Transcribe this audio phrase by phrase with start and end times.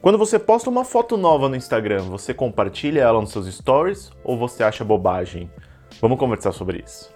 [0.00, 4.38] Quando você posta uma foto nova no Instagram, você compartilha ela nos seus stories ou
[4.38, 5.50] você acha bobagem?
[6.00, 7.12] Vamos conversar sobre isso.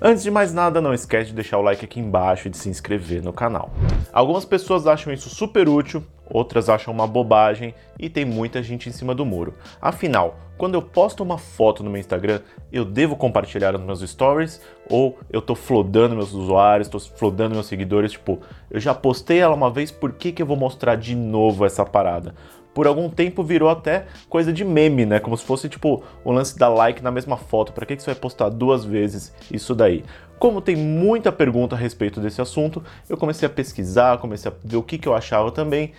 [0.00, 2.68] Antes de mais nada, não esquece de deixar o like aqui embaixo e de se
[2.68, 3.72] inscrever no canal.
[4.12, 8.92] Algumas pessoas acham isso super útil, outras acham uma bobagem e tem muita gente em
[8.92, 9.54] cima do muro.
[9.82, 12.40] Afinal, quando eu posto uma foto no meu Instagram,
[12.72, 17.66] eu devo compartilhar nos meus stories ou eu tô flodando meus usuários, tô flodando meus
[17.66, 18.40] seguidores, tipo,
[18.70, 21.84] eu já postei ela uma vez, por que que eu vou mostrar de novo essa
[21.84, 22.36] parada?
[22.74, 25.18] Por algum tempo virou até coisa de meme, né?
[25.18, 27.72] Como se fosse tipo o lance da like na mesma foto.
[27.72, 30.04] Para que, que você vai postar duas vezes isso daí?
[30.38, 34.76] Como tem muita pergunta a respeito desse assunto, eu comecei a pesquisar, comecei a ver
[34.76, 35.92] o que, que eu achava também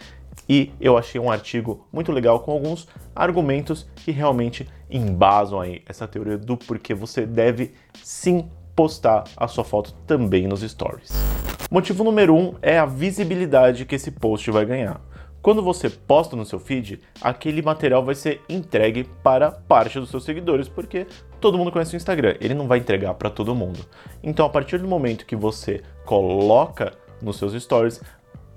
[0.48, 6.08] e eu achei um artigo muito legal com alguns argumentos que realmente embasam aí essa
[6.08, 11.12] teoria do porquê você deve sim postar a sua foto também nos stories.
[11.70, 15.02] Motivo número um é a visibilidade que esse post vai ganhar.
[15.42, 20.26] Quando você posta no seu feed, aquele material vai ser entregue para parte dos seus
[20.26, 21.08] seguidores, porque
[21.40, 23.80] todo mundo conhece o Instagram, ele não vai entregar para todo mundo.
[24.22, 28.02] Então, a partir do momento que você coloca nos seus stories,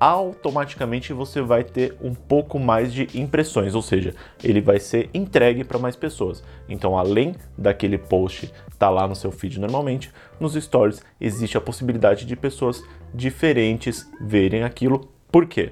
[0.01, 5.63] automaticamente você vai ter um pouco mais de impressões, ou seja, ele vai ser entregue
[5.63, 6.43] para mais pessoas.
[6.69, 11.61] Então, além daquele post estar tá lá no seu feed normalmente, nos stories existe a
[11.61, 12.83] possibilidade de pessoas
[13.15, 15.09] diferentes verem aquilo.
[15.31, 15.71] Por quê?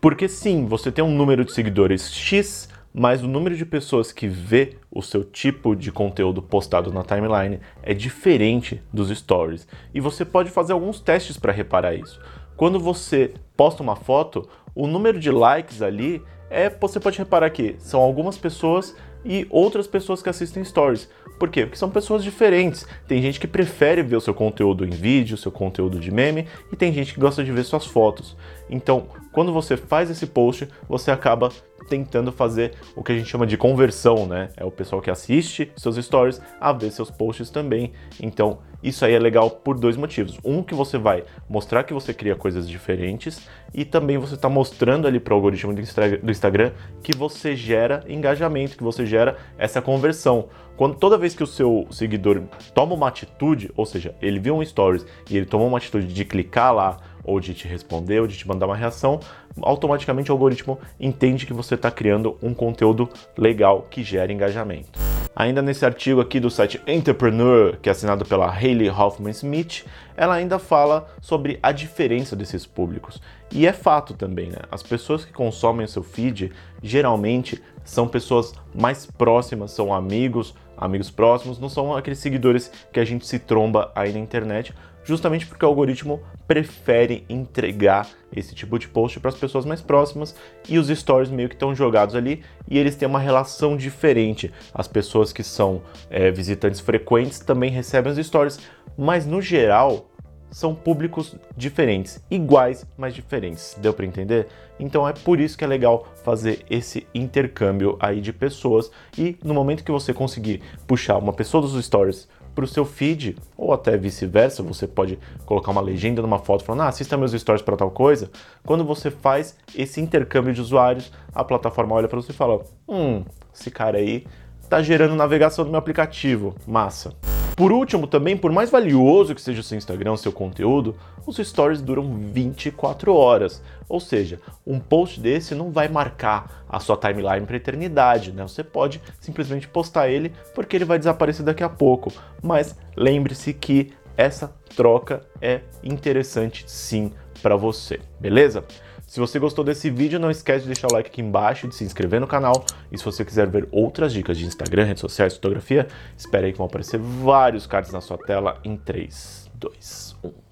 [0.00, 4.26] Porque sim, você tem um número de seguidores X, mas o número de pessoas que
[4.26, 9.68] vê o seu tipo de conteúdo postado na timeline é diferente dos stories.
[9.92, 12.18] E você pode fazer alguns testes para reparar isso.
[12.56, 17.76] Quando você posta uma foto, o número de likes ali é, você pode reparar que
[17.78, 21.08] são algumas pessoas e outras pessoas que assistem stories.
[21.38, 21.64] Por quê?
[21.64, 22.86] Porque são pessoas diferentes.
[23.08, 26.76] Tem gente que prefere ver o seu conteúdo em vídeo, seu conteúdo de meme, e
[26.76, 28.36] tem gente que gosta de ver suas fotos.
[28.68, 31.50] Então, quando você faz esse post, você acaba
[31.88, 34.50] tentando fazer o que a gente chama de conversão, né?
[34.56, 37.92] É o pessoal que assiste seus stories a ver seus posts também.
[38.20, 40.38] Então, isso aí é legal por dois motivos.
[40.44, 45.06] Um, que você vai mostrar que você cria coisas diferentes e também você está mostrando
[45.06, 46.72] ali para o algoritmo do Instagram
[47.02, 50.48] que você gera engajamento, que você gera essa conversão.
[50.76, 52.42] Quando toda vez que o seu seguidor
[52.74, 56.24] toma uma atitude, ou seja, ele viu um stories e ele tomou uma atitude de
[56.24, 59.20] clicar lá ou de te responder ou de te mandar uma reação,
[59.60, 65.09] automaticamente o algoritmo entende que você está criando um conteúdo legal que gera engajamento.
[65.34, 69.84] Ainda nesse artigo aqui do site Entrepreneur, que é assinado pela Hayley Hoffman Smith,
[70.16, 73.20] ela ainda fala sobre a diferença desses públicos.
[73.50, 74.58] E é fato também, né?
[74.70, 76.52] As pessoas que consomem o seu feed
[76.82, 83.04] geralmente são pessoas mais próximas, são amigos, amigos próximos, não são aqueles seguidores que a
[83.04, 84.74] gente se tromba aí na internet,
[85.04, 90.34] justamente porque o algoritmo prefere entregar esse tipo de post para as pessoas mais próximas
[90.68, 94.52] e os stories meio que estão jogados ali e eles têm uma relação diferente.
[94.74, 98.58] As pessoas que são é, visitantes frequentes também recebem os stories,
[98.96, 100.10] mas no geral
[100.50, 103.76] são públicos diferentes, iguais, mas diferentes.
[103.80, 104.48] Deu para entender?
[104.78, 109.54] Então é por isso que é legal fazer esse intercâmbio aí de pessoas e no
[109.54, 113.96] momento que você conseguir puxar uma pessoa dos stories para o seu feed, ou até
[113.96, 117.90] vice-versa, você pode colocar uma legenda numa foto falando, ah, assista meus stories para tal
[117.90, 118.30] coisa.
[118.64, 123.24] Quando você faz esse intercâmbio de usuários, a plataforma olha para você e fala, hum,
[123.54, 124.26] esse cara aí
[124.68, 127.14] tá gerando navegação do meu aplicativo, massa.
[127.60, 130.96] Por último, também, por mais valioso que seja o seu Instagram, o seu conteúdo,
[131.26, 133.62] os stories duram 24 horas.
[133.86, 138.44] Ou seja, um post desse não vai marcar a sua timeline para eternidade, né?
[138.44, 142.10] Você pode simplesmente postar ele porque ele vai desaparecer daqui a pouco.
[142.42, 148.64] Mas lembre-se que essa troca é interessante sim para você, beleza?
[149.10, 151.82] Se você gostou desse vídeo, não esquece de deixar o like aqui embaixo, de se
[151.82, 152.64] inscrever no canal.
[152.92, 156.58] E se você quiser ver outras dicas de Instagram, redes sociais, fotografia, espere aí que
[156.58, 160.49] vão aparecer vários cards na sua tela em 3, 2, 1.